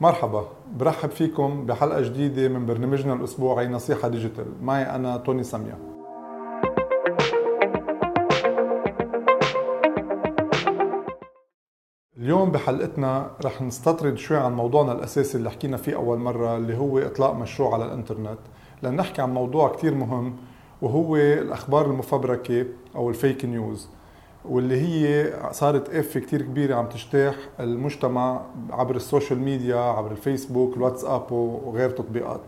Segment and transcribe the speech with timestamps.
[0.00, 4.46] مرحبا برحب فيكم بحلقة جديدة من برنامجنا الأسبوعي نصيحة ديجيتال.
[4.62, 5.78] معي أنا توني سامية
[12.16, 16.98] اليوم بحلقتنا رح نستطرد شوي عن موضوعنا الأساسي اللي حكينا فيه أول مرة اللي هو
[16.98, 18.38] إطلاق مشروع على الإنترنت.
[18.82, 20.36] لأن نحكي عن موضوع كتير مهم
[20.82, 23.88] وهو الأخبار المفبركة أو ال fake news.
[24.44, 30.76] واللي هي صارت اف كتير كبيرة عم تجتاح المجتمع عبر ال social media عبر الفيسبوك
[30.76, 32.40] الواتساب وغير تطبيقات.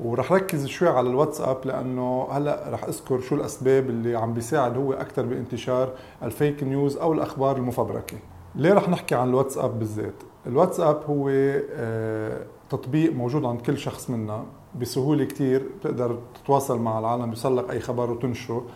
[0.00, 4.92] ورح ركز شوي على الواتساب لأنه هلأ رح أذكر شو الأسباب اللي عم بيساعد هو
[4.92, 8.16] أكثر بانتشار ال fake news أو الأخبار المفبركة.
[8.54, 10.14] ليه رح نحكي عن الواتساب بالذات؟
[10.46, 11.28] الواتساب هو
[11.72, 14.44] آه، تطبيق موجود عند كل شخص منا
[14.80, 18.66] بسهولة كتير بتقدر تتواصل مع العالم بيوصلك أي خبر وتنشره.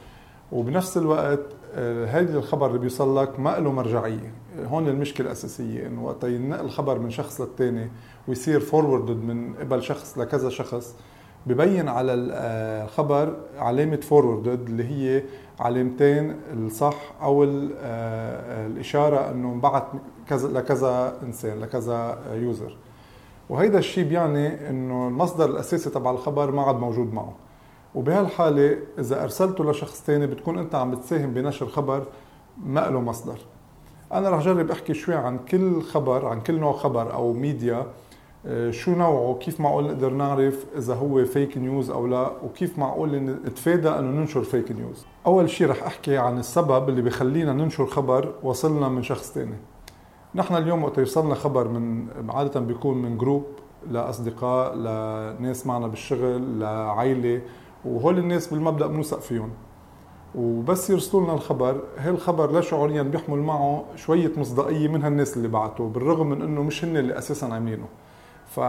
[0.52, 1.40] وبنفس الوقت
[2.06, 4.32] هذا الخبر اللي بيوصل لك ما له مرجعية.
[4.64, 7.90] هون المشكلة الاساسيه إنه وقت ينقل الخبر من شخص للثاني
[8.28, 10.96] ويصير forwarded من قبل شخص لكذا شخص
[11.46, 15.22] ببين على الخبر علامة forwarded اللي هي
[15.60, 19.82] علامتين الصح أو الإشارة أنه انبعث
[20.28, 22.76] كذا لكذا إنسان لكذا user
[23.48, 27.32] وهيدا الشيء بيعني أنه المصدر الأساسي تبع الخبر ما عاد موجود معه.
[27.94, 32.04] وبهالحالة إذا أرسلته لشخص تاني بتكون أنت عم بتساهم بنشر خبر
[32.64, 33.38] ما له مصدر.
[34.12, 37.86] أنا رح جرب أحكي شوي عن كل خبر عن كل نوع خبر أو ميديا
[38.46, 43.16] آه، شو نوعه كيف معقول نقدر نعرف إذا هو fake news أو لا وكيف معقول
[43.16, 48.34] نتفادى أنه ننشر fake news أول شيء رح أحكي عن السبب اللي بخلينا ننشر خبر
[48.42, 49.56] وصلنا من شخص تاني.
[50.34, 53.44] نحن اليوم وقت يوصلنا خبر من عادة بيكون من group
[53.90, 57.40] لأصدقاء لناس معنا بالشغل لعائلة
[57.84, 59.50] وهول الناس بالمبدأ بنوثق فيهم.
[60.34, 61.80] وبس يرسلوا لنا الخبر.
[61.98, 66.84] هالخبر لا شعوريا بيحمل معه شوية مصداقية من هالناس اللي بعتوا بالرغم من إنه مش
[66.84, 67.84] هن اللي أساسا عاملينه.
[68.46, 68.60] ف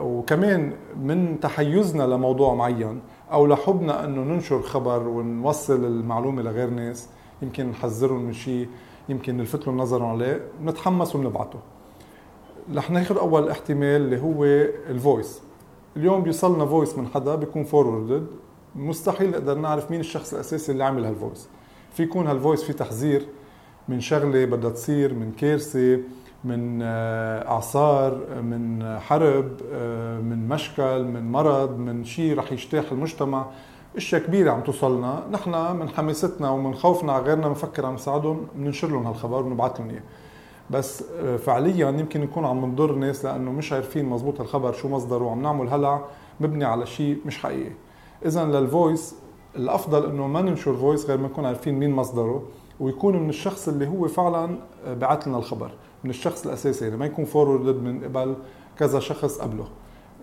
[0.00, 0.72] وكمان
[1.02, 3.00] من تحيزنا لموضوع معين
[3.32, 7.08] أو لحبنا إنه ننشر خبر ونوصل المعلومة لغير ناس
[7.42, 8.68] يمكن نحذرهم من شيء
[9.08, 11.58] يمكن نلفت لهم نظرهم عليه بنتحمس وبنبعته
[12.74, 14.44] رح ناخذ أول احتمال اللي هو
[14.90, 15.42] ال voice
[15.96, 18.26] اليوم بيوصلنا voice من حدا بيكون forwarded
[18.76, 21.48] مستحيل نقدر نعرف مين الشخص الأساسي اللي عمل هال voice.
[21.92, 23.26] في يكون هال voice في تحذير
[23.88, 25.98] من شغلة بدها تصير من كارثة
[26.44, 33.46] من آه، أعصار من حرب آه، من مشكل من مرض من شيء رح يجتاح المجتمع.
[33.96, 35.26] أشياء كبيرة عم توصلنا.
[35.32, 39.90] نحن من حماستنا ومن خوفنا على غيرنا بنفكر عم نساعدهم بننشر لهم هالخبر ونبعث لهم
[39.90, 40.02] إياه.
[40.70, 45.24] بس آه، فعليا يمكن نكون عم نضر ناس لأنه مش عارفين مزبوط الخبر شو مصدره.
[45.24, 46.04] وعم نعمل هلع
[46.40, 47.72] مبني على شيء مش حقيقي.
[48.26, 49.14] اذا لل voice
[49.56, 52.42] الأفضل إنه ما ننشر voice غير ما نكون عارفين مين مصدره
[52.80, 55.70] ويكون من الشخص اللي هو فعلا بعث لنا الخبر
[56.04, 58.34] من الشخص الأساسي يعني ما يكون forwarded من قبل
[58.78, 59.64] كذا شخص قبله.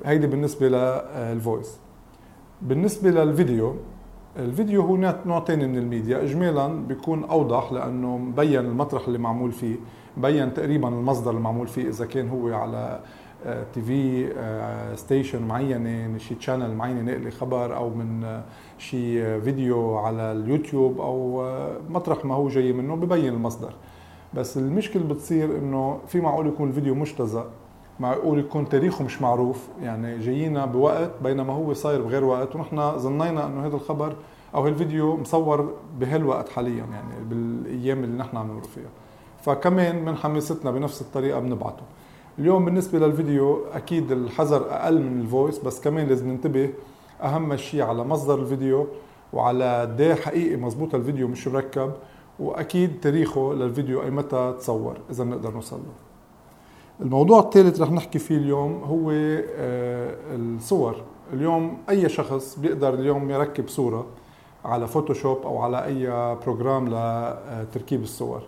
[0.06, 1.78] هيدي بالنسبة لل voice
[2.62, 3.76] بالنسبة للفيديو
[4.38, 6.24] الفيديو هو نوع ثاني من الميديا.
[6.24, 9.76] اجمالا بيكون أوضح لأنه مبين المطرح اللي معمول فيه
[10.18, 13.00] مبين تقريبا المصدر المعمول فيه إذا كان هو على
[13.74, 14.28] TV
[14.96, 18.44] station معينه من شي channel معينه نقل خبر أو من آه،
[18.78, 23.74] شي فيديو على اليوتيوب أو آه، مطرح ما هو جاي منه ببين المصدر.
[24.34, 27.46] بس المشكلة بتصير إنه في معقول يكون الفيديو مجتزأ
[28.00, 29.68] معقول يكون تاريخه مش معروف.
[29.82, 34.16] يعني جايينا بوقت بينما هو صاير بغير وقت ونحن ظنينا إنه هذا الخبر
[34.56, 38.90] أو هالفيديو مصور بهالوقت حاليا يعني بالأيام اللي نحن عم نمر فيها.
[39.42, 41.84] فكمان من حماستنا بنفس الطريقة بنبعته.
[42.40, 46.70] اليوم بالنسبة للفيديو أكيد الحذر أقل من الفويس بس كمان لازم ننتبه
[47.24, 48.88] أهم شيء على مصدر الفيديو
[49.34, 51.92] وعلى قد إيه حقيقي مزبوط الفيديو مش مركب
[52.40, 55.94] وأكيد تاريخه للفيديو أي متى تصور إذا بنقدر نوصل له.
[57.02, 60.96] الموضوع الثالث رح نحكي فيه اليوم هو آه، الصور.
[61.34, 64.06] اليوم أي شخص بيقدر اليوم يركب صورة
[64.66, 68.42] على Photoshop أو على أي program لتركيب الصور.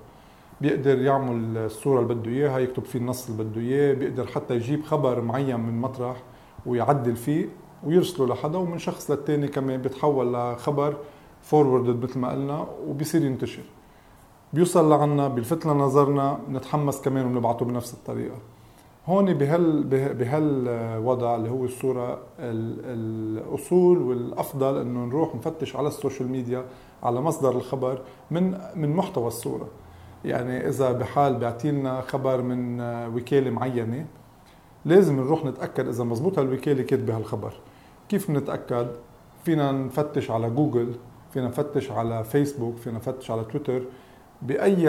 [0.61, 4.83] بيقدر يعمل الصورة اللي بده إياها يكتب فيه النص اللي بده إياه بيقدر حتى يجيب
[4.83, 6.23] خبر معين من مطرح
[6.65, 7.49] ويعدل فيه
[7.83, 10.97] ويرسله لحدا ومن شخص للتاني كمان بيتحول لخبر
[11.41, 13.63] forward مثل ما قلنا وبيصير ينتشر.
[14.53, 18.35] بيوصل لعنا بيلفت لنا نظرنا بنتحمس كمان وبنبعته بنفس الطريقة.
[19.05, 19.83] هون بهال
[20.13, 26.65] بهالوضع اللي هو الصورة الأصول والأفضل إنه نروح نفتش على ال social media
[27.03, 28.01] على مصدر الخبر
[28.31, 29.67] من من محتوى الصورة.
[30.25, 32.81] يعني إذا بحال بيعطي لنا خبر من
[33.15, 34.05] وكالة معينة
[34.85, 37.53] لازم نروح نتأكد إذا مزبوط هالوكالة كاتبة هالخبر.
[38.09, 38.87] كيف نتأكد؟
[39.43, 40.95] فينا نفتش على جوجل
[41.33, 43.83] فينا نفتش على فيسبوك فينا نفتش على تويتر.
[44.41, 44.85] بأي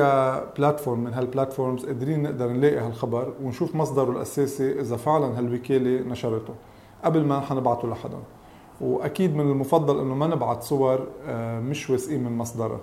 [0.59, 6.55] platform من هال platforms قادرين نقدر نلاقي هالخبر ونشوف مصدره الأساسي إذا فعلا هالوكالة نشرته
[7.05, 8.19] قبل ما حنبعته لحدا.
[8.81, 12.81] وأكيد من المفضل إنه ما نبعت صور آه، مش واثقين من مصدرها.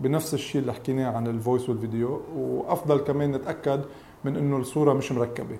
[0.00, 3.80] بنفس الشيء اللي حكيناه عن ال voice والفيديو وأفضل كمان نتأكد
[4.24, 5.58] من إنه الصورة مش مركبة.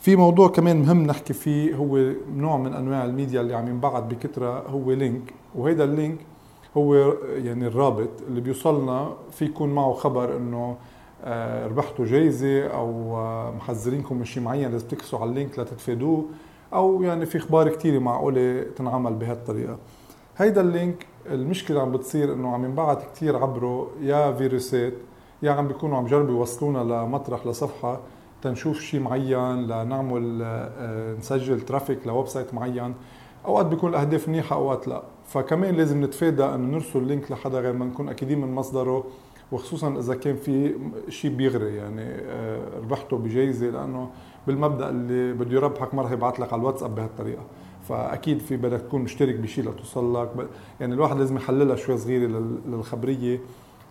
[0.00, 4.68] في موضوع كمان مهم نحكي فيه هو نوع من أنواع الميديا اللي عم ينبعث بكثره
[4.68, 5.34] هو link.
[5.54, 6.18] وهيدا ال link
[6.76, 10.76] هو يعني الرابط اللي بيوصلنا في يكون معه خبر إنه
[11.24, 16.24] آه، ربحتوا جايزة أو آه، محذرينكم من شيء معين لازم تكبسوا على ال link لتتفادوه
[16.74, 19.78] أو يعني في أخبار كثيره معقولة تنعمل بهالطريقة.
[20.40, 24.92] هيدا ال link المشكلة عم بتصير إنه عم ينبعث كثير عبره يا فيروسات
[25.42, 28.00] يا عم بيكونوا عم يجربوا يوصلونا لمطرح لصفحة
[28.42, 32.94] تنشوف شيء معين لنعمل آه، نسجل traffic ل website معين.
[33.46, 35.02] أوقات بيكون الأهداف منيحة أوقات لا.
[35.26, 39.04] فكمان لازم نتفادى إنه نرسل لينك لحدا غير ما نكون أكيدين من مصدره
[39.52, 40.74] وخصوصا إذا كان في
[41.08, 44.10] شيء بيغري يعني آه، ربحته بجائزه لأنه
[44.46, 47.42] بالمبدأ اللي بده يربحك مره يبعث لك على الواتساب بهالطريقة.
[47.90, 50.48] فأكيد في بدك تكون مشترك بشيء لتوصل لك
[50.80, 52.26] يعني الواحد لازم يحللها شوي صغيرة
[52.66, 53.40] للخبرية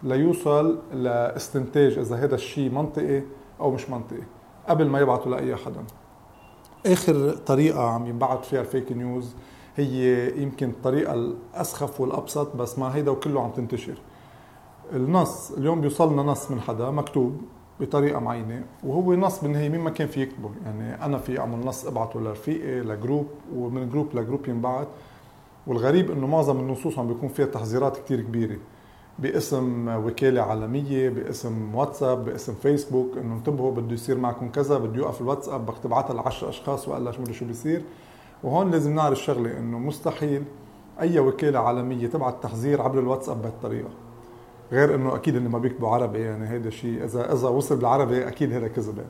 [0.04, 3.22] ليوصل لاستنتاج إذا هذا الشيء منطقي
[3.60, 4.22] أو مش منطقي
[4.70, 5.84] قبل ما يبعثوا لأي حدا.
[6.86, 9.36] آخر طريقة عم ينبعث فيها ال fake news
[9.76, 13.98] هي يمكن الطريقة الأسخف والأبسط بس ما هيدا كله عم تنتشر.
[14.94, 17.42] النص اليوم بيوصلنا نص من حدا مكتوب.
[17.82, 20.50] بطريقة معينة وهو نص بالنهايه مين ما كان في يكتبه.
[20.66, 24.88] يعني أنا في اعمل نص أبعته لرفيقي ل group ومن group ل group ينبعث.
[25.68, 28.58] والغريب إنه معظم النصوص عم بيكون فيها تحذيرات كتير كبيرة.
[29.20, 35.22] باسم وكالة عالمية باسم واتساب باسم فيسبوك إنه انتبهوا بده يصير معكم كذا بده يوقف
[35.22, 37.82] الواتساب بدك تبعتها ل 10 أشخاص وقال شو شو بيصير.
[38.44, 40.44] وهون لازم نعرف شغلة إنه مستحيل
[41.02, 43.90] أي وكالة عالمية تبعت تحذير عبر الواتساب بهالطريقة.
[44.72, 48.54] غير إنه أكيد اللي ما بيكتبوا عربي يعني هيدا شيء اذا إذا وصل بالعربي أكيد
[48.54, 48.98] هذا كذب.
[48.98, 49.10] يعني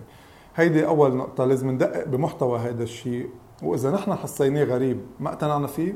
[0.55, 3.29] هيدي أول نقطة لازم ندقق بمحتوى هذا الشيء
[3.63, 5.93] وإذا نحن حسيناه غريب ما اقتنعنا فيه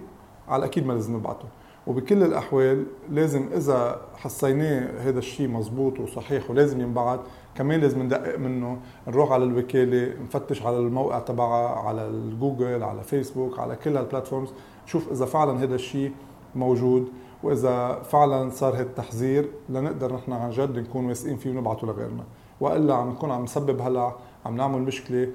[0.48, 1.48] على الاكيد ما لازم نبعته.
[1.88, 7.19] وبكل الأحوال لازم إذا حسيناه هذا الشيء مزبوط وصحيح ولازم ينبعث
[7.56, 13.59] كمان لازم ندقق منه نروح على الوكالة نفتش على الموقع تبعها على الجوجل على فيسبوك
[13.59, 14.54] على كل هالبلاتفورمز
[14.86, 16.12] نشوف إذا فعلا هذا الشيء
[16.56, 17.07] موجود.
[17.44, 22.24] وإذا فعلا صار هذا التحذير لنقدر نحن عن جد نكون واثقين فيه ونبعته لغيرنا.
[22.62, 25.28] وإلا عم نكون عم نسبب هلع عم نعمل مشكلة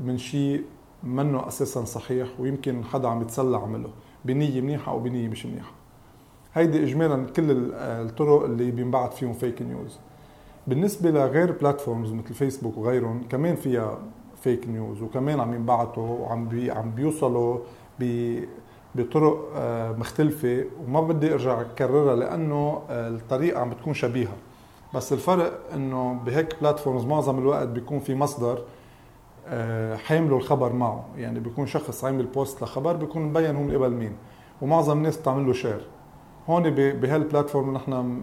[0.00, 0.64] من شيء
[1.02, 3.90] منه أساسا صحيح ويمكن حدا عم يتسلى عمله
[4.24, 5.72] بنية منيحة أو بنية مش منيحة.
[6.54, 7.44] هيدي اجمالا كل
[7.74, 9.98] الطرق اللي بينبعث فيهم فيك نيوز
[10.66, 13.98] بالنسبة لغير platforms مثل فيسبوك وغيرهم كمان فيها
[14.42, 17.58] fake news وكمان عم ينبعثوا وعم بي عم بيوصلوا
[18.94, 24.36] بطرق آه، مختلفة وما بدي أرجع أكررها لأنه آه، الطريقة عم بتكون شبيهة.
[24.94, 28.62] بس الفرق إنه بهيك platforms معظم الوقت بيكون في مصدر
[29.48, 31.04] آه، حامله الخبر معه.
[31.16, 34.12] يعني بيكون شخص عامل post لخبر بيكون مبين هو من قبل مين.
[34.62, 35.80] ومعظم الناس بتعمل له share
[36.48, 38.20] هون بهال platform نحن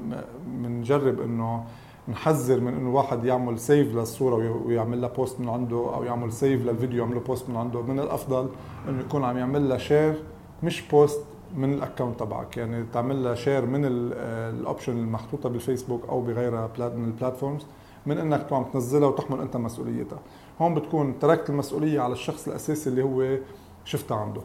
[0.48, 1.63] بنجرب إنه
[2.07, 6.66] نحذر من إنه واحد يعمل save للصورة ويعمل لها post من عنده أو يعمل save
[6.66, 7.81] للفيديو يعمل post من عنده.
[7.81, 8.50] من الأفضل
[8.89, 10.24] إنه يكون عم يعمل لها share
[10.64, 11.22] مش post
[11.56, 12.58] من ال account تبعك.
[12.58, 17.66] يعني تعمل لها share من ال option المحطوطة بالفيسبوك أو بغيرها من ال platforms
[18.06, 20.20] من إنك عم تنزلها وتحمل أنت مسؤوليتها.
[20.62, 23.38] هون بتكون تركت المسؤولية على الشخص الأساسي اللي هو
[23.86, 24.42] شفتها عنده.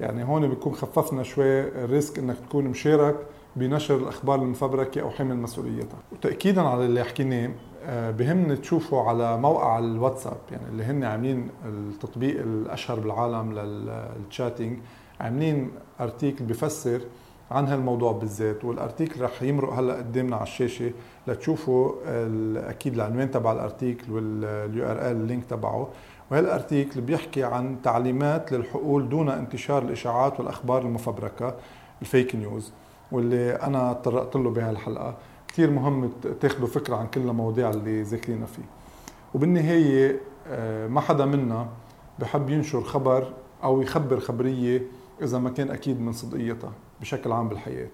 [0.00, 3.16] يعني هون بيكون خففنا شوي ال risk إنك تكون مشارك
[3.56, 5.98] بنشر الأخبار المفبركة أو حمل مسؤوليتها.
[6.12, 7.50] وتاكيدا على اللي حكيناه
[7.88, 14.78] بهمني تشوفوا على موقع الواتساب يعني اللي هن عاملين التطبيق الأشهر بالعالم لل chatting
[15.20, 15.70] عاملين
[16.00, 17.00] article بفسر
[17.50, 20.92] عن هالموضوع بالذات وال article رح يمرق هلأ قدامنا على الشاشة
[21.26, 21.92] لتشوفوا
[22.70, 25.88] أكيد العنوان تبع ال article وال URL ال link تبعه.
[26.30, 31.54] وهالارتيكل بيحكي عن تعليمات للحقول دون انتشار الإشاعات والأخبار المفبركة
[32.02, 32.72] الفيك نيوز
[33.12, 35.14] واللي أنا تطرقت له بهالحلقة.
[35.48, 36.10] كثير مهم
[36.40, 38.62] تاخذوا فكرة عن كل المواضيع اللي ذاكرينها فيه.
[39.34, 41.68] وبالنهاية آه، ما حدا منا
[42.18, 43.32] بحب ينشر خبر
[43.64, 44.82] أو يخبر خبرية
[45.22, 47.88] إذا ما كان أكيد من صدقيتها بشكل عام بالحياة.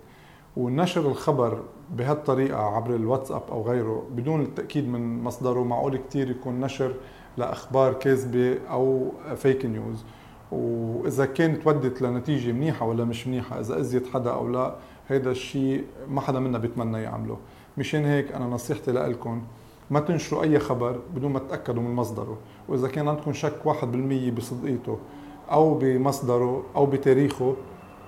[0.56, 1.62] ونشر الخبر
[1.96, 6.94] بهالطريقة عبر الواتساب أو غيره بدون التأكيد من مصدره معقول كتير يكون نشر
[7.36, 10.04] لأخبار كاذبة أو fake news
[10.52, 14.76] وإذا كانت أدت لنتيجة منيحة ولا مش منيحة إذا أذيت حدا أو لا
[15.08, 17.36] هيدا الشيء ما حدا منا بيتمنى يعمله.
[17.78, 19.42] مشان هيك أنا نصيحتي لكم
[19.90, 22.38] ما تنشروا أي خبر بدون ما تتأكدوا من مصدره.
[22.68, 24.98] وإذا كان عندكم شك واحد بالمية بصدقيته
[25.52, 27.54] أو بمصدره أو بتاريخه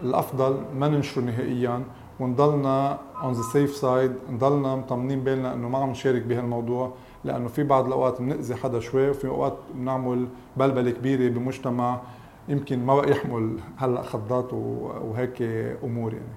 [0.02, 1.83] الأفضل ما ننشره نهائيا
[2.21, 6.93] ونضلنا on the safe side نضلنا مطمنين بالنا إنه ما عم نشارك بهالموضوع
[7.25, 10.26] لأنه في بعض الأوقات بنأذي حدا شوي وفي أوقات بنعمل
[10.57, 12.00] بلبلة كبيرة بمجتمع
[12.49, 15.43] يمكن ما بقى يحمل هلأ خضات وهيك
[15.85, 16.35] أمور يعني.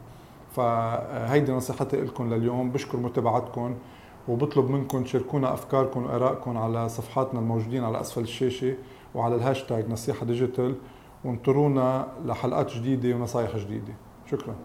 [0.55, 3.75] فهيدي نصيحتي لكم لليوم بشكر متابعتكم
[4.27, 8.75] وبطلب منكم تشاركونا أفكاركم وآرائكم على صفحاتنا الموجودين على أسفل الشاشة.
[9.15, 10.75] وعلى الهاشتاج نصيحة digital
[11.25, 13.93] وانطرونا لحلقات جديدة ونصائح جديدة.
[14.31, 14.55] شكرا.